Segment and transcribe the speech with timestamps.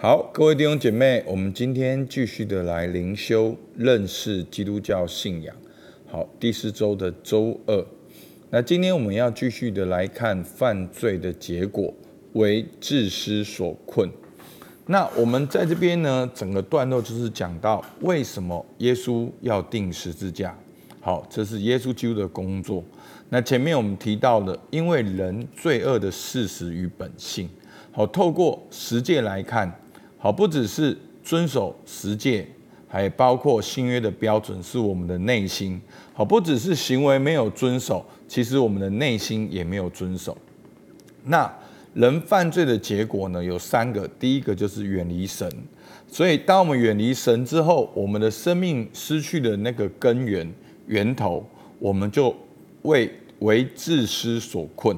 [0.00, 5.52] 好，各位弟兄姐妹，我们今天继续的来灵修认识基督教信仰。
[6.06, 7.84] 好，第四周的周二，
[8.48, 11.92] 那今天我们要继续的来看犯罪的结果
[12.34, 14.08] 为自私所困。
[14.86, 20.56] 那我们在这边呢，整个段落就是讲到为什么耶稣要钉十字架。
[21.00, 22.84] 好，这是耶稣基督的工作。
[23.30, 27.48] 那前面我们提到了，因为人罪恶的事实与本性。
[27.90, 29.68] 好，透过实践来看。
[30.18, 32.44] 好，不只是遵守十诫，
[32.88, 35.80] 还包括新约的标准是我们的内心。
[36.12, 40.36] 好，不只是行为没有遵守，其实我们的内心也没有遵守。
[41.24, 41.48] 那
[41.94, 43.42] 人犯罪的结果呢？
[43.42, 45.48] 有三个，第一个就是远离神。
[46.10, 50.52] 所以，当我们远离神之后，我们的生命失去了那个根源
[50.86, 51.46] 源头，
[51.78, 52.34] 我们就
[52.82, 54.96] 为为自私所困。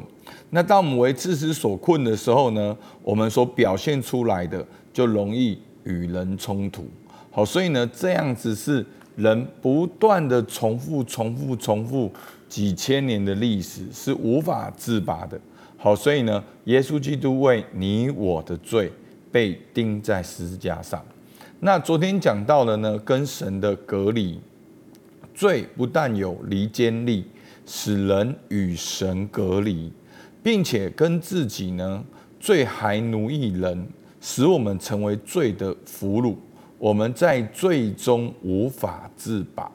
[0.51, 4.67] 那当我们为自私所困的时候呢，我们所表现出来的。
[5.01, 6.87] 就容易与人冲突，
[7.31, 8.85] 好，所以呢，这样子是
[9.17, 12.13] 人不断的重复、重复、重复
[12.51, 15.41] 几千年的历史，是无法自拔的。
[15.79, 18.93] 好，所以呢，耶稣基督为你我的罪
[19.33, 21.03] 被钉在十字架上。
[21.61, 24.39] 那昨天讲到了呢，跟神的隔离，
[25.35, 27.25] 罪不但有离间力，
[27.65, 29.91] 使人与神隔离，
[30.43, 32.05] 并且跟自己呢，
[32.39, 33.89] 罪还奴役人。
[34.21, 36.37] 使我们成为罪的俘虏，
[36.79, 39.71] 我们在罪中无法自拔。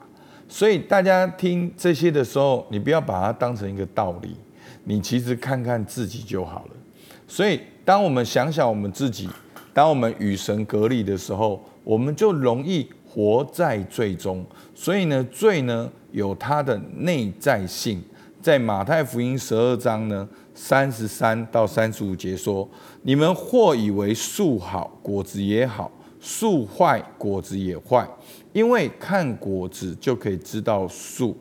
[0.47, 4.35] 所以大家听这些的时候，你不要把它当成一个道理，
[4.83, 6.71] 你其实看看自己就好了。
[7.27, 9.27] 所以，当我们想想我们自己，
[9.73, 14.45] 当我们与神隔离的时候，我们就容易活在罪中。
[14.75, 18.01] 所以呢，罪呢有它的内在性。
[18.39, 22.67] 在马太福音十二章呢，三十三到三十五节说
[23.03, 28.07] ：“你们或以为树好，果子也好；树坏，果子也坏。
[28.53, 31.37] 因为看果子就可以知道树。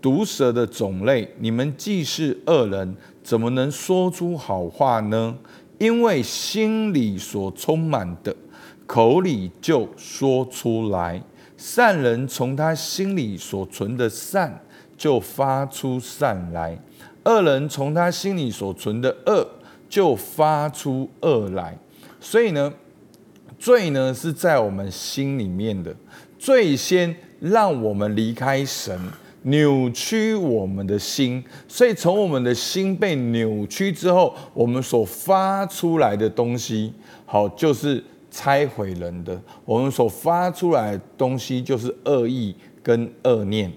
[0.00, 5.36] 毒蛇的种类，你们既是恶人，怎么能说出好话呢？
[5.78, 8.34] 因为心里所充满的，
[8.86, 11.22] 口里就说出来。
[11.58, 14.60] 善人从他心里所存的善。”
[14.96, 16.78] 就发出善来，
[17.24, 19.46] 恶人从他心里所存的恶
[19.88, 21.76] 就发出恶来。
[22.20, 22.72] 所以呢，
[23.58, 25.94] 罪呢是在我们心里面的，
[26.38, 28.98] 最先让我们离开神，
[29.42, 31.44] 扭曲我们的心。
[31.68, 36.92] 所以从我们的心被扭曲之后，我们所发出来的东西，
[37.26, 39.38] 好，就是拆毁人的。
[39.64, 43.70] 我们所发出来的东西就是恶意跟恶念。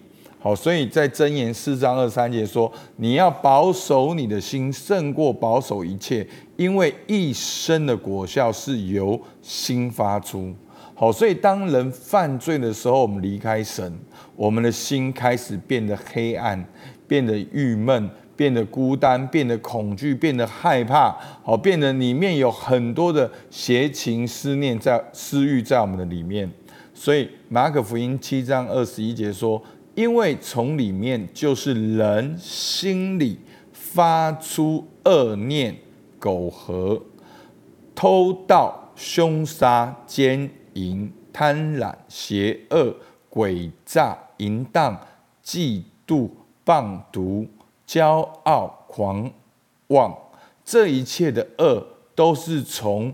[0.47, 6.25] 好，所以在箴言四章二三节说：“你要保守你的心，胜过保守一切，
[6.55, 10.55] 因为一生的果效是由心发出。”
[10.95, 13.93] 好，所以当人犯罪的时候，我们离开神，
[14.37, 16.65] 我们的心开始变得黑暗，
[17.05, 21.13] 变得郁闷，变得孤单，变得恐惧，变得害怕。
[21.43, 26.49] 好，变得里面有很多的邪情思念在私欲在我们的里面。
[26.93, 29.61] 所以马可福音七章二十一节说。
[29.97, 33.39] 因为从里面就是人心里
[33.73, 35.75] 发出恶念、
[36.19, 37.01] 苟合、
[37.95, 42.95] 偷盗、凶杀、奸淫、贪婪、邪恶、
[43.31, 44.95] 诡诈、淫荡、
[45.43, 46.29] 嫉妒、
[46.63, 47.47] 谤毒、
[47.87, 49.31] 骄傲、狂
[49.87, 50.15] 妄，
[50.63, 53.11] 这一切的恶都是从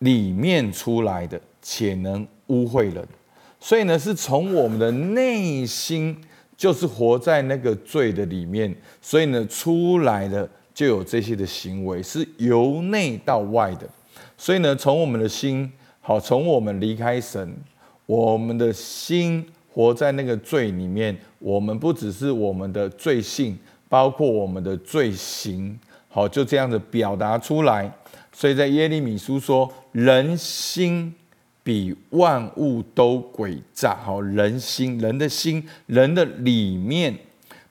[0.00, 3.08] 里面出来的，且能污秽人。
[3.62, 6.16] 所以呢，是从我们的内心，
[6.56, 13.86] 就是活在那个罪的里面，所以呢，出来的就有这些的行为，是由内到外的。
[14.38, 17.54] 所以呢，从我们的心，好，从我们离开神，
[18.06, 23.58] 我们的心活在那个罪里面，我们不只是我们的罪性，
[23.90, 25.78] 包括我们的罪行，
[26.08, 27.92] 好，就这样子表达出来。
[28.32, 31.14] 所以在耶利米书说，人心。
[31.70, 37.16] 比万物都诡诈，好，人心，人的心，人的里面，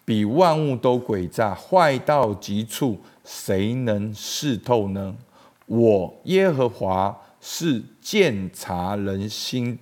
[0.05, 5.17] 比万物都诡诈，坏到极处，谁能识透呢？
[5.65, 9.77] 我耶和华是鉴察人心、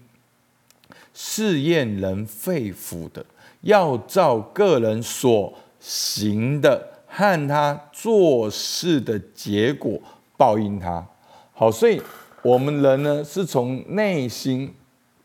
[1.14, 3.24] 试验人肺腑的，
[3.62, 10.02] 要照个人所行的和他做事的结果
[10.36, 11.06] 报应他。
[11.54, 12.02] 好，所以。
[12.42, 14.74] 我们人呢，是从内心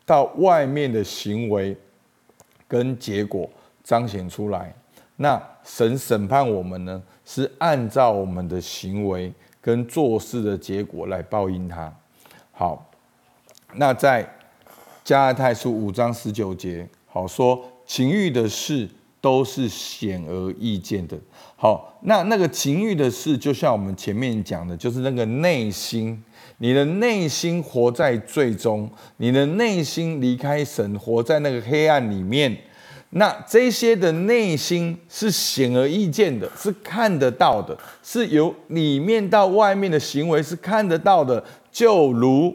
[0.04, 1.76] 到外面的行为
[2.66, 3.48] 跟结果
[3.84, 4.74] 彰显出来。
[5.16, 11.92] 那神审判我们呢，是按照我们的行为跟做事的结果来报应他。
[12.50, 12.90] 好，
[13.74, 14.28] 那在
[15.04, 18.88] 加拉太书五章十九节，好说情欲的事
[19.20, 21.16] 都是显而易见的。
[21.56, 26.20] 好，那那个情欲的事，就像我们前面讲的，就是那个内心，
[26.62, 32.56] 你的内心活在罪中，你的内心离开神，活在那个黑暗里面。
[33.10, 41.42] 那这些的内心是显而易见的，是看得到的，是由里面到外面的行为是看得到的，
[41.72, 42.54] 就如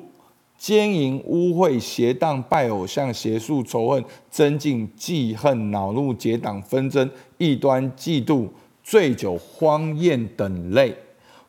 [0.57, 4.01] 奸淫、污秽、邪荡、拜偶像、邪术、仇恨、
[4.31, 8.47] 争竞、记恨、恼怒、结党、纷争、异端、嫉妒、
[8.81, 10.95] 醉酒、荒宴等类。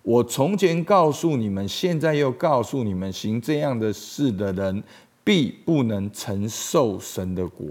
[0.09, 4.83] 我从前告诉你们，现在又告诉你们，行这样的事的人，
[5.23, 7.67] 必不能承受神的国。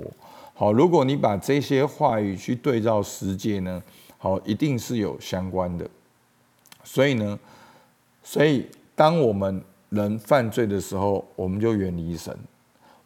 [0.54, 3.82] 好，如果你把这些话语去对照世界呢，
[4.20, 5.90] 好，一定是有相关的。
[6.84, 7.40] 所以呢，
[8.22, 12.38] 所以当我们人犯罪的时候，我们就远离神，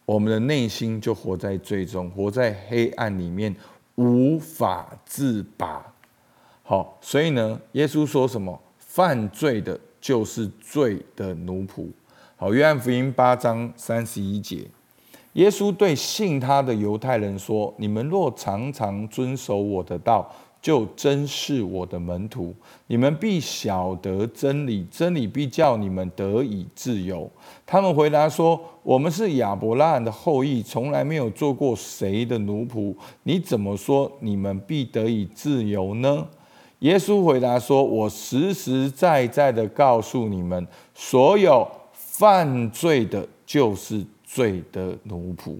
[0.04, 3.56] 我们的内心就活在罪中，活在黑暗里面，
[3.94, 5.82] 无法自拔。
[6.62, 8.60] 好，所以呢，耶稣说什么？
[8.94, 11.86] 犯罪的就是罪的奴仆。
[12.36, 14.66] 好，约翰福音八章三十一节。
[15.32, 20.30] 耶稣对信他的犹太人说：“你们若常常遵守我的道，
[20.60, 22.54] 就真是我的门徒。
[22.86, 27.30] 你们必晓得真理，真理必叫你们得以自由。”
[27.64, 32.94] 他们回答说：“我们是亚伯拉罕的后裔，从来没有做过谁的奴仆。
[33.22, 36.26] 你怎么说你们必得以自由呢？”
[36.82, 40.64] 耶稣回答说：“我实实在在的告诉你们，
[40.94, 45.58] 所有犯罪的，就是。”罪的奴仆，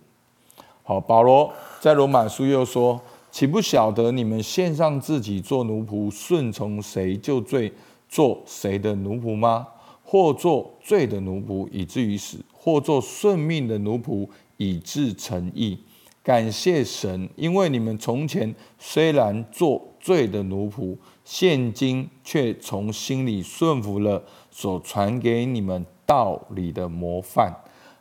[0.83, 2.99] 好，保罗在罗马书又说
[3.31, 7.71] ：“岂不晓得你们献上自己做奴仆，顺从谁就罪
[8.09, 9.69] 做谁的奴仆吗？
[10.03, 14.27] 或做罪的奴仆，以至于死；或做顺命的奴仆，
[14.57, 15.79] 以致成义。
[16.23, 20.95] 感谢神，因为你们从前虽然做罪的奴仆，
[21.25, 27.51] 现今却从心里顺服了所传给你们道理的模范。”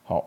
[0.03, 0.25] 好。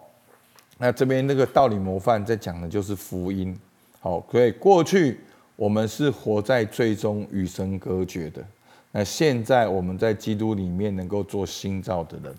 [0.79, 3.57] 那这边那个道理模范在讲的就是福音，
[4.01, 5.21] 好，所以过去
[5.55, 8.45] 我们是活在罪中与神隔绝的，
[8.91, 12.35] 那现在我们在基督里面能够做新造的人，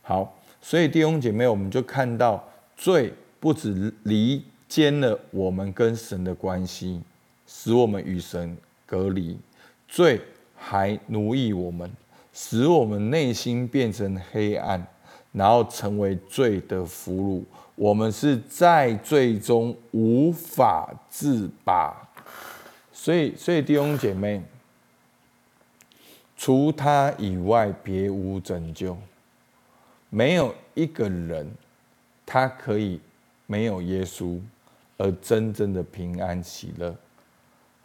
[0.00, 2.42] 好，所以弟兄姐妹，我们就看到
[2.78, 7.02] 罪不止离间了我们跟神的关系，
[7.46, 9.38] 使我们与神隔离，
[9.86, 10.20] 罪
[10.54, 11.90] 还奴役我们，
[12.32, 14.84] 使我们内心变成黑暗，
[15.32, 17.44] 然后成为罪的俘虏。
[17.76, 21.94] 我们是在罪中无法自拔，
[22.92, 24.42] 所以，所以弟兄姐妹，
[26.38, 28.96] 除他以外别无拯救，
[30.08, 31.50] 没有一个人
[32.24, 32.98] 他可以
[33.46, 34.40] 没有耶稣
[34.96, 36.96] 而真正的平安喜乐。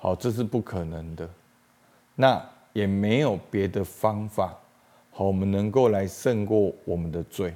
[0.01, 1.29] 好，这是不可能的。
[2.15, 2.43] 那
[2.73, 4.57] 也没有别的方法，
[5.11, 7.53] 好，我们能够来胜过我们的罪。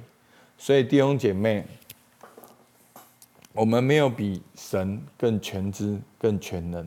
[0.56, 1.66] 所以弟兄姐妹。
[3.52, 6.86] 我们没有比神更全知、更全能。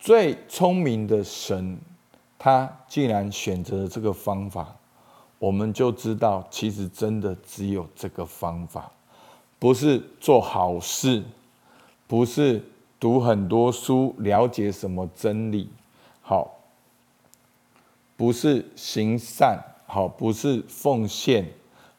[0.00, 1.78] 最聪明的神，
[2.38, 4.74] 他既然选择了这个方法，
[5.38, 8.90] 我们就知道，其实真的只有这个方法，
[9.58, 11.22] 不是做好事，
[12.06, 12.64] 不是
[13.04, 15.68] 读很多书了解什么真理，
[16.22, 16.58] 好，
[18.16, 21.44] 不是行善，好，不是奉献，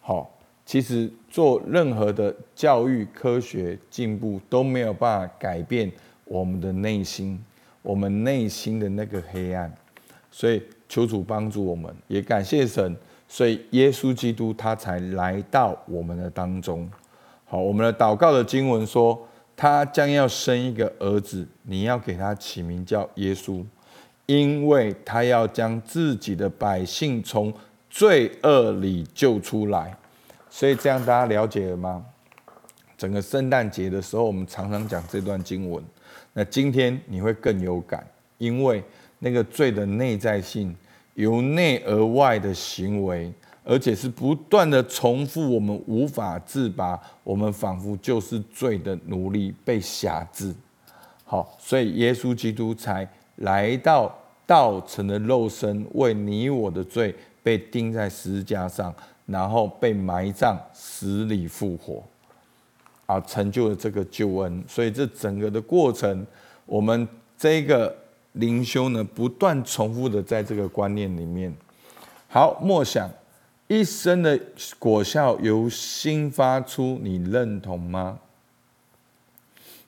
[0.02, 0.28] 好。
[0.66, 5.92] 其实做任何的教育、科学进步都没有办法改变
[6.24, 7.40] 我们的内心，
[7.84, 9.72] 我们内心的那个黑暗。
[10.32, 10.60] 所以
[10.90, 12.98] 求主帮助我们，也感谢神。
[13.28, 16.90] 所以耶稣基督他才来到我们的当中。
[17.46, 19.16] 好，我们的祷告的经文说，
[19.56, 23.64] 他将要生一个儿子，你要给他起名叫耶稣，
[24.26, 27.54] 因为他要将自己的百姓从
[27.90, 29.96] 罪恶里救出来。
[30.50, 32.06] 所以这样大家了解了吗？
[32.98, 35.84] 整个圣诞节的时候，我们常常讲这段经文。
[36.34, 38.06] 那今天你会更有感，
[38.38, 38.84] 因为
[39.20, 40.76] 那个罪的内在性，
[41.14, 43.34] 由内而外的行为，
[43.66, 50.56] 而且是不断的重复，我们无法自拔，我们仿佛就是罪的奴隶，被辖制。
[51.26, 53.06] 好，所以耶稣基督才
[53.38, 58.94] 来到道成的肉身，为你我的罪被钉在十字架上。
[59.28, 62.04] 然后被埋葬，死里复活，
[63.08, 64.64] 啊，成就了这个救恩。
[64.68, 66.24] 所以这整个的过程，
[66.68, 67.92] 我们这个
[68.34, 71.52] 灵修呢，不断重复的在这个观念里面。
[72.28, 73.10] 好，默想
[73.68, 74.40] 一生的
[74.78, 78.20] 果效由心发出，你认同吗？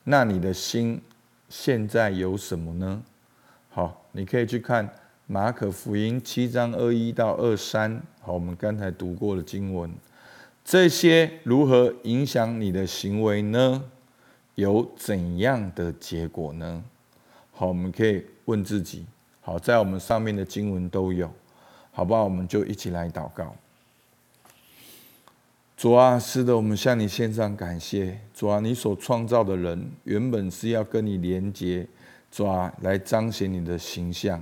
[0.03, 0.99] 那你的心
[1.47, 3.03] 现在有什么呢？
[3.69, 4.89] 好，你可以去看
[5.27, 8.01] 马可福音七章二一到二三。
[8.19, 9.93] 好，我们刚才读过的经文，
[10.65, 13.83] 这些如何影响你的行为呢？
[14.55, 16.83] 有怎样的结果呢？
[17.51, 19.05] 好，我们可以问自己。
[19.39, 21.31] 好，在我们上面的经文都有，
[21.91, 22.23] 好不好？
[22.23, 23.55] 我们就一起来祷告。
[25.77, 28.19] 主啊，是的，我们向你献上感谢。
[28.33, 31.85] 主啊，你所创造的人原本是要跟你连接，
[32.31, 34.41] 主啊，来彰显你的形象。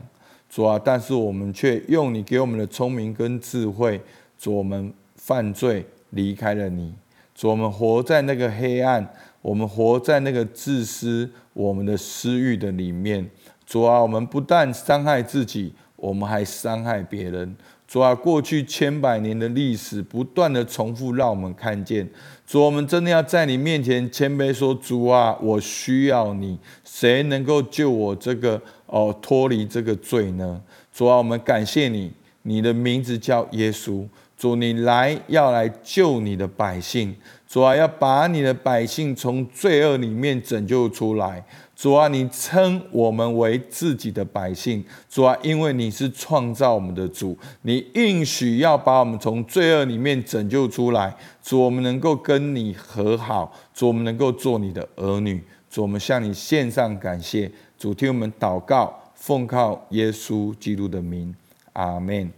[0.49, 3.99] 主啊，但是我们却用你给我们的聪明跟智慧，
[4.39, 6.93] 主，我们犯罪离开了你。
[7.35, 9.05] 主，我们活在那个黑暗。
[9.41, 13.29] 我们活在那个自私、我们的私欲的里面。
[13.65, 17.55] 主啊，我们不但伤害自己，我们还伤害别人。
[17.95, 22.05] 主啊，过去千百年的历史不断的重复，让我们看见。
[22.45, 26.59] 主，我们真的要在你面前谦卑说：“主啊，我需要你。
[26.83, 30.61] 谁能够救我这个哦脱离这个罪呢？”
[30.93, 32.11] 主啊，我们感谢你，
[32.41, 34.05] 你的名字叫耶稣。
[34.37, 37.15] 主，你来要来救你的百姓。
[37.47, 41.45] 主啊，要把你的百姓从罪恶里面拯救出来。
[41.85, 44.83] 主啊，你称我们为自己的百姓。
[45.07, 51.15] 主啊，因为你是创造我们的主，你应许要把我们从罪恶里面拯救出来。
[51.43, 53.53] 主，我们能够跟你和好。
[53.71, 55.43] 主，我们能够做你的儿女。
[55.69, 57.51] 主，我们向你献上感谢。
[57.77, 61.35] 主，听我们祷告，奉靠耶稣基督的名，
[61.73, 62.31] 阿门。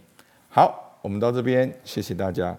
[0.50, 0.84] 好。
[1.00, 2.54] 我们到这边，谢谢大家。